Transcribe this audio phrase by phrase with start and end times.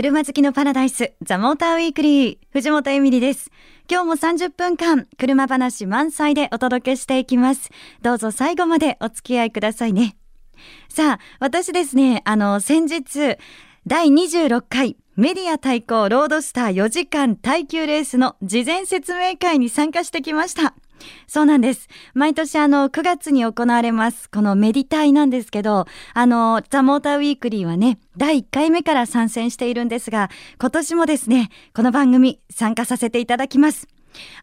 [0.00, 3.50] 車好きのパラダイス、ザ・モーターウィークリー、藤本エミリです。
[3.90, 7.70] 今日も30分間、車話満載でお届けしていきます。
[8.00, 10.16] どうぞ最後までお付き合いくださいね。
[10.88, 13.38] さあ、私ですね、あの、先日、
[13.88, 20.76] 第26回メディア対抗ロードスター4時間耐久レースの事前説明会に参加してきました。
[21.26, 21.88] そうなんです。
[22.14, 33.88] 毎年あの9月に行われます、このメディタイなんですけど、あの、ザ・モーターウィークリーはね、第1回目から参戦しているんですが、今年もですね、この番組参加させていただきます。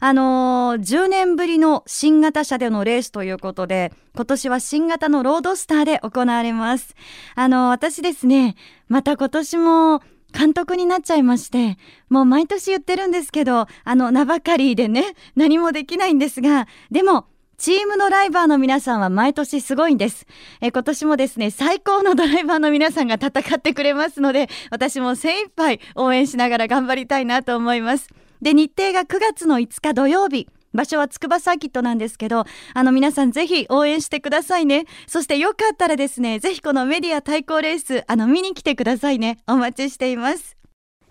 [0.00, 6.94] あのー、10年ぶりの新型車でのレースということで、今年は新型のロードスターで行われます。
[7.34, 8.56] あのー、私ですね、
[8.88, 10.02] また今年も
[10.36, 11.78] 監督になっちゃいまして、
[12.10, 17.26] もう毎年言ってるんですけど、あの、名ばかりでね、何もできないんですが、でも、
[17.56, 20.26] チームのライバーの皆さんは毎年すごいんです。
[20.60, 28.08] え今年もですね、最高のドライバーの皆さんが戦ってくれますので、私も精一杯応援しながら頑張りたいなと思います。
[28.42, 34.84] で、日程が9月の5日土曜日、場所は筑波サーキットなんですけど、あの皆さんぜひ応援してくださいね。
[35.06, 39.38] そしてよかったらですね、ぜひこのメディア対抗レース、あの見に来てくださいね。
[39.46, 40.56] お待ちしています。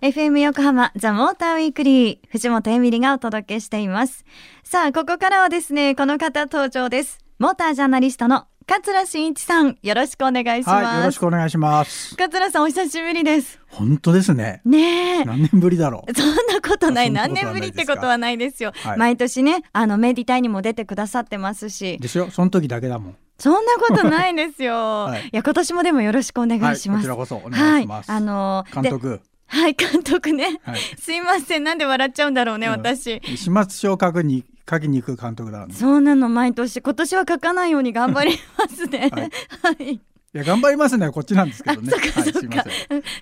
[0.02, 4.24] FM 横浜ザ・モーターウィークリー藤本エミリがお届けしています。
[4.62, 7.18] さあ、ここからはですね、この方登場です。
[7.38, 10.98] モータージャーナリストの桂真一さん、よろしくお願いします、はい。
[10.98, 12.16] よろしくお願いします。
[12.16, 13.60] 桂さん、お久しぶりです。
[13.68, 14.60] 本当ですね。
[14.64, 16.12] ね何年ぶりだろう。
[16.12, 17.12] そんなことない。
[17.12, 18.72] 何年ぶりってことはないですよ。
[18.74, 21.98] はい、毎年ね、あのメディタイにも出てくださってますし。
[21.98, 22.28] ですよ。
[22.32, 23.16] その時だけだもん。
[23.38, 24.74] そんなことないですよ。
[25.06, 26.88] はい、いや、今年もでもよろしくお願いします。
[26.88, 28.10] はい、こちらこそお願いします。
[28.10, 29.20] はい、あのー、監督。
[29.46, 30.58] はい、監督ね。
[30.64, 33.20] はい、すいません、なんで笑っちゃうんだろうね、うん、私。
[33.24, 35.66] 始末書を書くに書きに行く監督だ。
[35.70, 36.28] そうなの。
[36.28, 36.80] 毎年。
[36.80, 39.10] 今年は書かないように頑張りますね。
[39.12, 39.30] はい、
[39.78, 39.92] はい。
[39.92, 40.00] い
[40.32, 41.10] や頑張りますね。
[41.10, 41.92] こっちなんですけどね。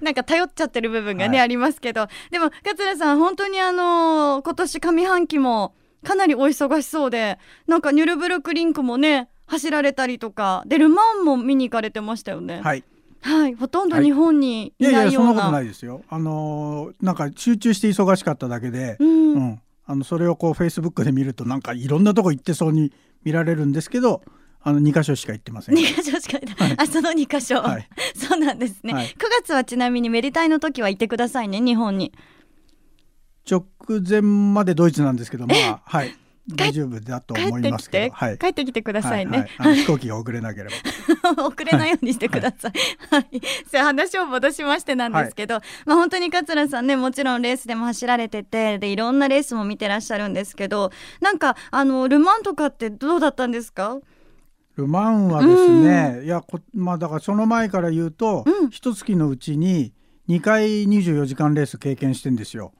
[0.01, 12.61] なんか頼っちゃってる部分がね、はい、ありますけど、でも桂さん本当にあのー、今年上半期もかなりお忙しそうで、なんかニュルブルクリンクもね走られたりとか、でルマンも見に行かれてましたよね。
[12.63, 12.83] はい。
[13.21, 16.03] はい、ほとんど日本にいないような、はい、いやいやそんなことないですよ。
[16.09, 24.23] あのー、なんか集中して忙しかっただけで、うん、うん、あのそれをこうフェイスブックで見るとなんかいろんなとこ行ってそうに見られるんですけど
[24.63, 25.75] あの2箇所しか行ってません。
[25.75, 32.13] 2箇所しか、はい、あその2箇所、はい、そうなんですね、はい、9月はちなみにメリタイの時は行ってくださいね日本に。
[33.51, 33.67] 直
[34.09, 36.15] 前までドイツなんですけどまあはい
[36.47, 39.49] 大丈夫だと思いますけど、はい、帰ってきてくださいね。
[39.59, 40.69] はいはい、 飛行機が遅れなけれ
[41.37, 41.43] ば。
[41.47, 42.73] 遅れないようにしてください。
[43.11, 43.41] はい、
[43.73, 50.91] はい、話を戻しましてなんですけど、まあ本当に桂さんねもちろんレースでも走られててでいろんなレースも見てらっしゃるんですけど、
[51.21, 53.99] なんかあのルマンとかってどうだったんですか？
[54.77, 59.93] ルマンはですね、うん、いやこまあだからその前から言うと、うん、一月のうちに
[60.29, 62.73] 2回24時間レース経験してんですよ。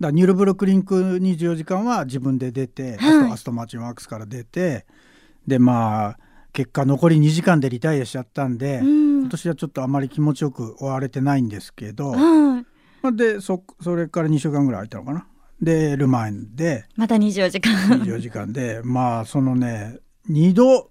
[0.00, 4.86] だニュルブルクリンク24時間は自分で出て、はい、アストンマーチンワークスから出て
[5.46, 6.18] でまあ
[6.52, 12.64] 結果残り2時間でリタイアしちゃったんで、うん、今年はちょっとあまり気持ちよく終われてないんですけど、ま
[13.04, 15.26] あ、でそそれから2週間ぐらい空いたのかな。
[15.60, 16.86] でルマンで。
[16.94, 17.74] また24時間。
[18.00, 18.80] 24時間で。
[18.84, 19.98] まあそのね
[20.30, 20.90] 2度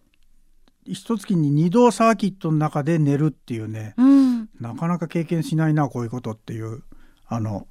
[0.85, 6.83] 一月に2度サーキットの中で寝るっていうね、うん、なかなか経験しないなこういうことっていう
[7.27, 7.67] あの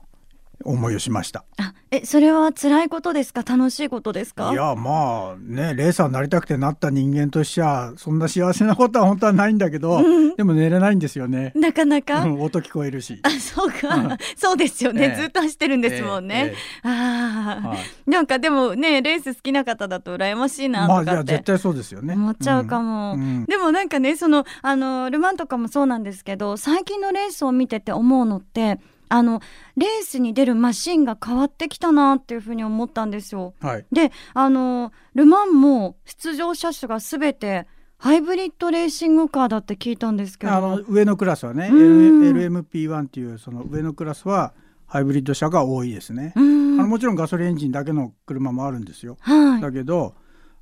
[0.65, 1.44] 思いをしました。
[1.59, 3.43] あえそれは辛いことですか？
[3.43, 4.53] 楽しいことですか？
[4.53, 11.53] いやまあねレーサーになりたくてなった人間としてはそんな幸せなことは本当はないんだけど、うん、でも寝れないんですよね。
[11.55, 13.21] なかなか、音聞こえるし。
[13.22, 22.15] あそうか、そうですよね、えー、ずっと走ってるんですもんね、えーえー、ああ、はい、なんかでもねレース好きな方だと羨ましいなとかって、まあ、絶対そうですよね。
[22.15, 29.41] 思っちゃうかも、うん、でもなんかねそのあのルマンとかもそうなんですけど最近のレースを見てて思うのってあの
[29.77, 33.55] レースに出るマシンが変わってきたなっていうふうに思ったんですよ。
[33.61, 37.66] はい、であのル・マンも出場車種がすべて
[37.99, 44.53] ハイブリッドレーシングカーだって聞いたんですけどあの上のクラスはね LMP1 っていうその上のクラスは
[44.87, 46.33] ハイブリッド車が多いですね。
[46.36, 49.16] あのもちろんガソリンエンジンだけの車もあるんですよ。
[49.21, 50.15] はい、だけど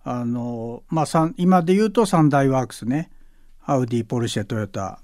[0.02, 3.10] あの、まあ、今で言うと三大ワークスね
[3.64, 5.00] アウディポルシェトヨタ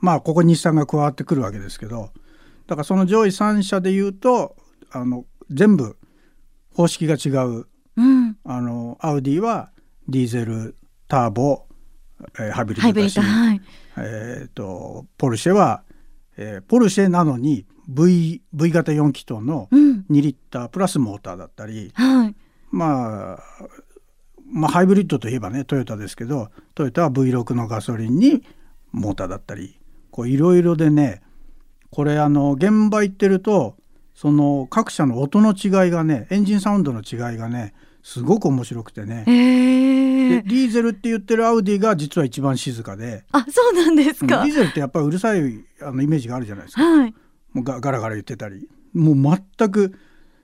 [0.00, 2.10] まあここ日産が加わってくるわけですけど。
[2.66, 4.56] だからその上位3社でいうと
[4.90, 5.96] あの全部
[6.74, 7.66] 方式が違う、
[7.96, 9.70] うん、あのアウディは
[10.08, 10.76] ディーゼル
[11.08, 11.66] ターボ、
[12.38, 13.60] えー、ハイブリッドだし、はい、
[13.96, 15.82] えーと、ポルシェは、
[16.36, 22.34] えー、ポルシェなのに V, v 型4気筒の2リッタープラスモーターだったり、うんはい、
[22.70, 23.38] まあ
[24.48, 28.42] まあハイブリッドといえばねトヨタですけどトヨタは V6 のガソリンに
[28.92, 29.78] モーターだったり
[30.10, 31.22] こういろいろでね
[31.90, 33.76] これあの現場行ってると
[34.14, 43.24] その各社の音の違いがねエンジンサウンドの違いがねすごく面白くてね、えー、でディーゼルって言ってるアウディが実は一番静かで。
[43.32, 45.40] あそうなんですか、ディーゼルってやっぱりうるさい
[45.82, 47.14] あのイメージがあるじゃないですか、はい、
[47.52, 48.68] もうガガラガラ言ってたり。
[48.94, 49.98] もう全く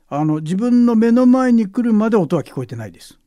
[0.08, 3.18] あの自分の目の前に来るまで音は聞こえてないです。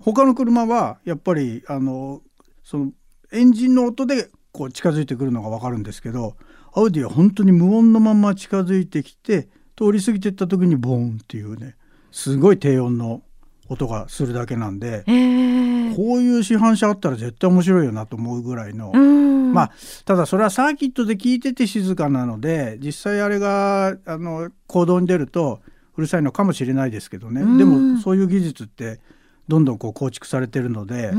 [0.00, 2.22] 他の車はやっぱりあの
[2.62, 2.92] その
[3.30, 6.36] エンジンの音でこう近づいてくるのが分かるんですけど
[6.74, 11.76] アウディは本当に無音のまま近づいてきて通り過ぎてった時にボーンっていうね
[12.10, 13.22] すごい低音の
[13.68, 19.72] 音がするだけなんで、えー、こういう市販車あったら絶対面白いよなと思うぐらいのまあ
[20.04, 25.60] ただそれはサーキットで聞いてて静かなので実際あれがあの行動に出ると
[25.96, 29.00] うるさいのかもしれないですけどね、でもそういう技術って
[29.46, 31.12] どんどんこう構築されてるので、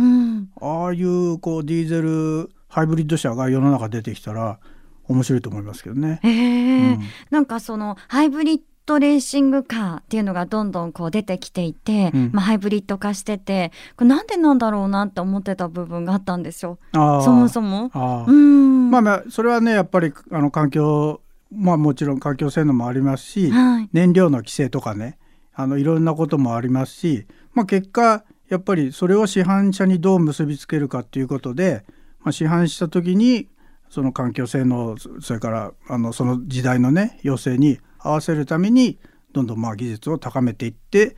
[0.60, 4.60] ああいうこうディーゼルハイブリッド車が世の中出てきたら
[5.08, 6.20] 面白いと思いますけどね。
[6.24, 6.96] えー。
[6.96, 16.78] うん、なんかそのハイブリッドレーシングカーっていうのがどんどんこう出てきていて、うん、まあ、ハイブリッド化しててこれなんでなんだろうなって思ってた部分があったんですよ。
[16.94, 17.90] そもそも。
[17.94, 18.92] あうん。
[18.92, 25.18] まあまあそれはねやっぱりあの環境まあもちろん環境性能もありますし、はい、燃料の規制とかね
[25.54, 31.84] あのいろんなこともありますし、まあ、結果やっぱりそれを市販車にどう結びつけるかっていうことで、
[32.22, 33.48] まあ、市販した時に
[33.96, 39.00] その環境性能それからあのその時代のね要請に合わせるために
[39.32, 41.16] どんどんまあ技術を高めていって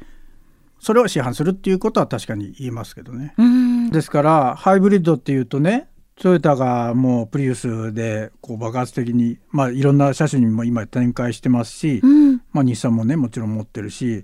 [0.80, 3.34] それを市販するっていうことは確かに言いますけどね。
[3.92, 5.90] ですからハイブリッドっていうとね
[6.22, 14.24] トヨタがもうプリウスでこう爆発的に、まあ、いろんな車種にも今展開してますし、うん、まあ、日産もねもちろん持ってるし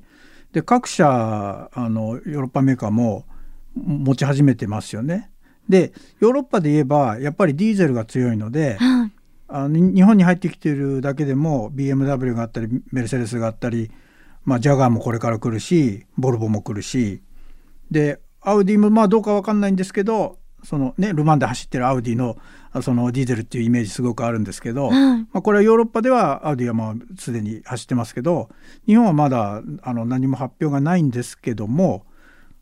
[0.52, 3.26] で各社あのヨーロッパメーカーも
[3.74, 5.32] 持ち始めてますよね。
[5.70, 9.12] でヨーロッパで言えばやっぱりディーゼルが強いので、はい、
[9.48, 13.92] あの日本に入ってきてるだけでも BMW があったりメルセデスがあったり、
[14.46, 17.22] まあ、ジャガーもこれから来るしボルボも来るし
[17.92, 22.38] でアウディもまあどうか分かんないんですけどそのねル・マンで走ってるアウディの
[22.82, 28.50] そのディーゼルっていうイメージすごくあるんですけど、まあ、これはヨーロッパではアウディはまあすでに走ってますけど
[28.88, 32.06] 日本はまだあの何も発表がないんですけども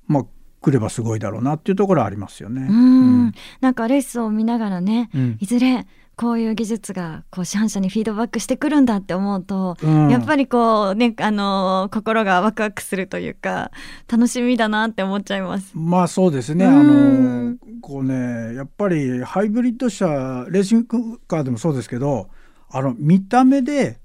[0.07, 0.25] まあ
[0.61, 2.67] 来ればすごいだろうなっていうところはありますよね。
[2.69, 13.71] うん、なんかレースを見ながらね、うん、いずれこういう技術がこう市販車にフィードバックしてくるんだって思うと、うん、やっぱりこうねあの心がワクワクするというか
[14.07, 15.71] 楽しみだなって思っちゃいます。
[15.73, 16.65] まあそうですね。
[16.65, 22.27] あのこうねやっぱりハイブリッド車レーシングカーでもそうですけど
[22.69, 23.99] あの見た目で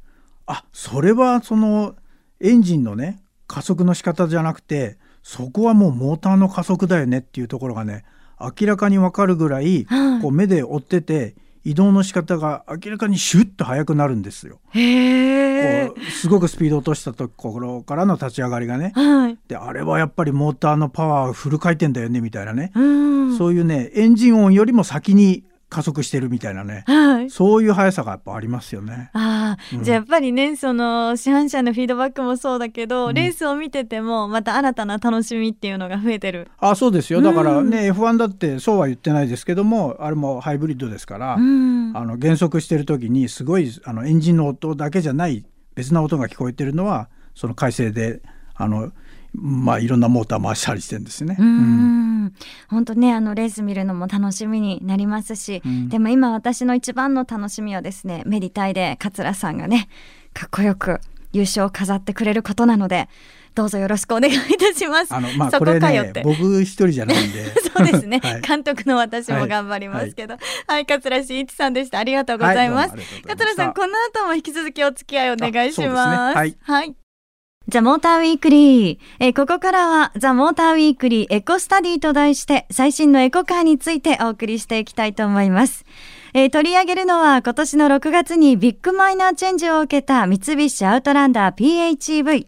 [0.47, 1.97] あそれはその
[2.41, 8.05] エンジンのね加速の仕方じゃなくてそこはもうモーターの加速だよねっていうところがね
[8.41, 9.85] 明らかにわかるぐらい、
[10.23, 11.35] こう目で追ってて
[11.65, 14.61] 移動の仕方が明らかにシュッと速くなるんですよ。
[14.71, 22.71] へこうすごくスピード落としたところからの立ち上がりがね、はい、であれはやっぱりモーターのパワーフル回転だよねみたいなね。
[23.37, 29.11] そういうねエンジン音よりも先に加速してるみたいなね、はい、そういう速さがやっぱありますよね。
[29.15, 36.49] ああ、うん、じゃあやっぱりねその市販車のフィードバックもそうだけど、うん、レースを見ててもまた新たな楽しみっていうのが増えてる。
[36.59, 37.21] あそうですよ。
[37.21, 48.23] だからね、うん、F1 だってそうは言ってないですけどもあれもハイブリッドですから、うん、あの減速してる時にすごいあのエンジンの音だけじゃない別な音が聞こえてるのはその改正で
[48.55, 48.93] あの
[49.39, 51.37] まあいろんなモーター回したりしてるんですね。
[51.39, 52.33] うん
[52.69, 59.89] 本当ねあのレース見るのも楽しみになりますし、うん、でも今私の一番の楽しみはですねメリタイで桂さんがね
[60.33, 61.01] かっこよく
[61.33, 63.09] 優勝を飾ってくれることなので
[63.55, 65.15] どうぞよろしくお願いいたします。
[65.15, 67.55] あのまあこれね僕一人じゃないんで。
[67.75, 71.99] そうですね、はい、監督の私も頑張りますけど、はい、はい、桂真一さんでした。
[71.99, 72.91] ありがとうございます。
[72.91, 76.33] はい、桂さんこの後も引き続きお付き合いお願いします。
[76.35, 76.97] すね、はい。
[77.69, 78.99] ザ・モーターウィークリー。
[79.19, 85.85] えここからはザ・モーターウィークリーエコスタディと題して最新のエコカーについてお送りしていきたいと思います。
[86.33, 92.47] えー、取り上げるのは今年の6月にビッグマイナーチェンジを受けた三菱アウトランダー PHEV。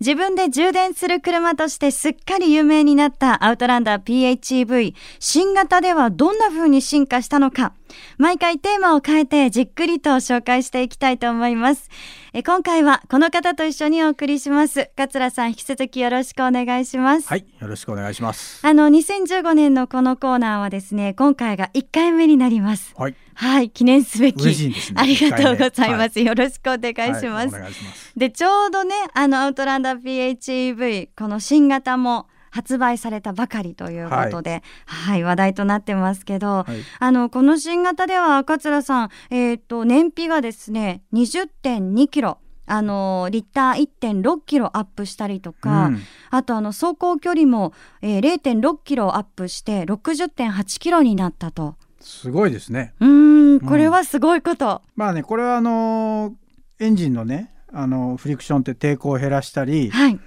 [0.00, 4.94] 自分で充電する車としてすっかり有名になったアウトランダー PHEV。
[5.18, 7.74] 新型ではどんな風に進化したのか。
[8.18, 11.90] 毎回テーマを変えてじっくりと紹介していきたいと思います。
[12.32, 14.90] え今回はこの方と一緒にお送りします。
[14.96, 17.28] 桂さん引き続きよろしくお願いします。
[17.28, 18.66] はい、よろしくお願いします。
[18.66, 22.92] あの2015年のこのコーナーはですね、今回が1回目になります。
[22.96, 23.14] はい。
[23.34, 24.44] はい、記念すべき。
[24.44, 26.18] ね、ありがとうございます。
[26.18, 27.54] はい、よろしくお願いします。
[27.54, 45.98] はい、ますで、ちょうどね、あのアウトランダー PHEV この新型も発売されたばかりということで、はい、はい、話題となってますけど、はい、あのこの新型では桂さん、えーと、燃費がですね20.2キロあのリッター1.6キロアップしたりとか、うん、
[46.30, 51.74] あとあの走行距離も、えー、0.6キロアップして60.8キロになったと。
[51.98, 52.94] すごいですね。
[53.00, 54.66] うんこれはすごいこと。
[54.66, 56.34] うん、まあねこれはあの
[56.78, 60.20] エンジンのねあのフリクションって抵抗を減らしたり、はい、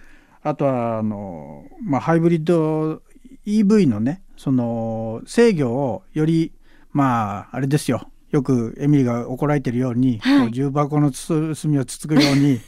[0.47, 3.01] あとはあの、まあ、ハイブリッド
[3.45, 6.53] EV のねその制御をより
[6.91, 8.09] まああれですよ。
[8.31, 12.59] よくエミリが怒られてるように、はい、こう重箱の隅をつつくように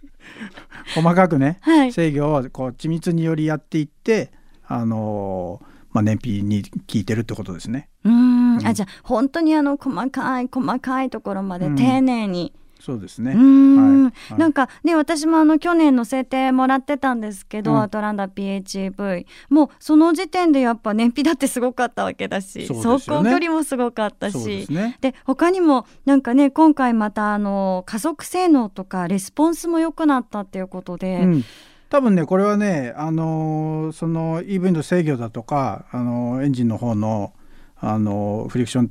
[0.94, 4.32] 細かくね、はい、制御をこう緻密によりやっていって
[4.66, 5.60] あの
[5.92, 7.88] まあ、燃費に効いてるってことですね。
[8.04, 13.32] うん、あじゃあ本当にあの細かい細かいところまで丁寧に、うんそうですね。
[13.34, 31.22] はい、なんかね私もあの去年の制定もらってたんですけど、うん、アトランダ PHEV もうその時点でやっぱ燃費だってすごかったわけだし、ね、走行距離もすごかったし、ね、で他にもなんかね今回またあの加速性能とかレスポンスも良くなったっていうことで。
[31.22, 31.44] うん。
[31.88, 37.32] 多分ねこれはねあのその EV の制御だとかあのエンジンの方の
[37.76, 38.90] あのフリクション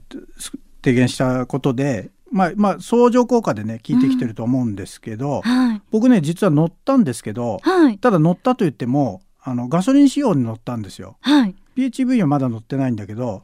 [0.81, 11.17] 低減したことでまあまあ相乗効果でね効いてきてると思うんですけど、うんはい、僕ね実は乗ったんですけど、はい、ただ乗ったと言ってもあのガソリン仕様に乗ったんですよ。
[11.21, 13.43] はい、PHV はまだ乗ってないんだけど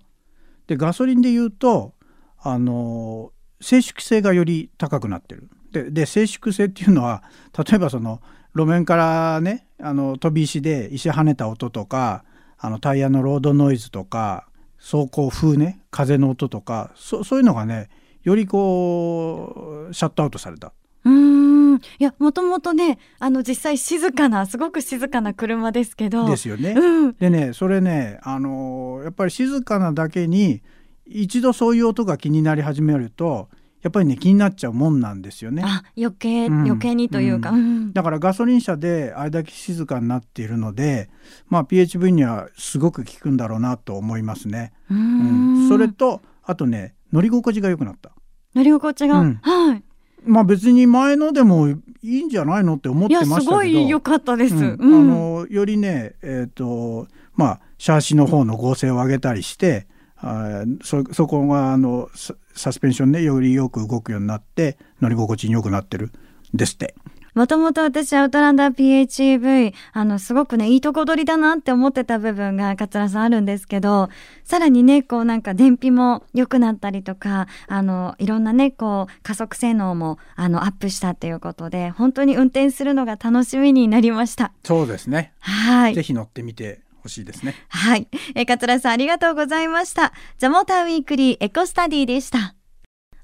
[0.68, 1.94] でガソリンで言うと
[2.42, 5.50] あの静粛性がより高くなってる。
[5.72, 7.24] でで静粛性っていうのは
[7.58, 8.22] 例えばその
[8.56, 12.26] 路面からねあの飛び石で石跳ねた音とか
[12.58, 14.48] あのタイヤのロードノイズとか
[14.78, 17.90] 走行風ね風の音とかそそういうのがね
[18.24, 20.74] よりこうシャットアウトされた。
[21.04, 21.42] うん
[21.78, 26.30] いやもともとねあの実際静かなすごく静かな車ですけど。
[26.30, 26.72] ですよね。
[26.72, 30.62] うん、でねそれねあのやっぱり静かなだけに
[31.06, 33.50] 一度そういう音が気になり始めると
[33.82, 35.64] やっぱりね気になっちゃうもんなんですよね。
[35.66, 41.10] あ余計、うん、余計にというか、うん、だからガソリン車であれだけ静かになっているので、
[41.48, 44.72] まあ、PHV にはすごく効くんだろうなと思いますね。
[44.90, 48.12] うん、それとあとね乗り心地が良くなった。
[48.56, 49.84] 乗り心地が、うん、はい。
[50.24, 53.52] まあ別に前のでもいいんじゃないのって思ってましたけど。
[53.52, 54.62] すごい良かったです、うん。
[54.80, 62.10] うん、あのよりねえっ、ー、とまあシャーシの方の合成を上げたりしてあそそこがあの
[62.54, 66.12] サスペンションでよりよく動くようになって乗り心地に良くなってる
[66.54, 66.96] ですって。
[67.34, 74.10] もともと私アウトランダー PHEV あのすごくねいいとこ取りだなって思ってた部分が桂さんあるんですけど
[74.44, 84.52] さらにねこうなんか燃費も良くなったりとかあのいろんなねこう加速性能もあのアップしたっていうことで本当に運転するのが楽しみになりました。
[84.64, 85.34] そうですね。
[85.40, 85.96] はい。
[85.96, 87.56] ぜひ乗ってみてほしいですね。
[87.70, 88.08] はい。
[88.36, 90.14] え桂さんありがとうございました。
[90.38, 92.56] ザモーターウィークリーエコスタディでした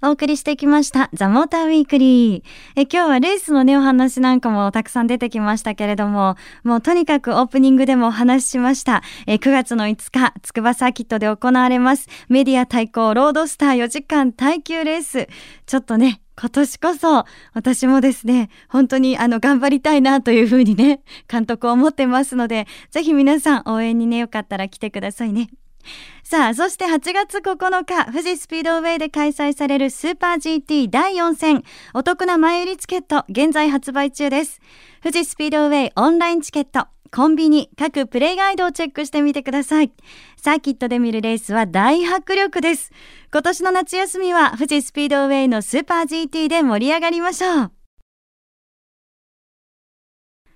[0.04, 2.44] お送りしてきました、ザ・モーター・ウィークリー。
[2.76, 9.02] え今日はレースのね、お話なんかもたくさん出てきましたけれども、もうとにかくオープニングでもお話ししました。
[9.26, 15.28] え9月の5日、筑波サーキットで行われます、メディア対抗ロードスター4時間耐久レース。
[15.66, 17.26] ちょっとね、今年こそ
[17.56, 25.50] 私もですね、本当にあの頑張りたいなというふうにね、監督を思ってますので、ぜひ皆さん応援にね、よかったら来てくださいね。
[26.24, 31.64] さあ、そして8月9日、富士スピードウェイで開催されるスーパー GT 第4戦、
[31.94, 34.60] お得な前売りチケット、現在発売中です。
[35.02, 39.92] 富士スピードウェイオンラインチケット、コンビニ、各プレイガイドをチェックしてみてください。
[40.36, 42.92] サーキットで見るレースは大迫力です。
[43.32, 47.77] 今年の夏休みは富士スピードウェイのスーパー GT で盛り上がりましょう。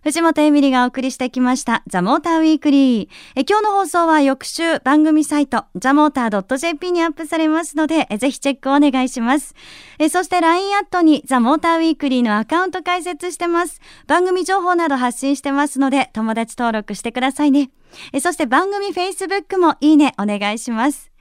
[0.04, 3.10] 藤本エミリがお送りしてきました、ザ・モーター・ウィークリー。
[3.36, 9.54] え今日の放送は翌週番組サイト、ザ・モーター .jp にアップされますので、えぜひチェックお願いします。
[10.00, 13.80] えそして LINE アットにザ・モーター・ウィークリーのアカウント開設してます。
[14.08, 17.70] 番組情報など発信してますので、友達登録してくださいね。
[18.12, 21.12] えそして番組 Facebook もいいねお願いします。